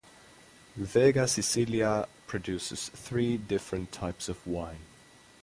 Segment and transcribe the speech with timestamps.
[0.77, 4.79] Vega Sicilia produces three different types of wine.